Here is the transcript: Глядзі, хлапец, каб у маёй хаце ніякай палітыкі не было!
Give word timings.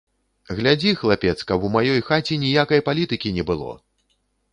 Глядзі, 0.59 0.93
хлапец, 1.01 1.35
каб 1.51 1.67
у 1.69 1.69
маёй 1.75 2.01
хаце 2.07 2.39
ніякай 2.45 2.83
палітыкі 2.87 3.33
не 3.37 3.43
было! 3.51 3.71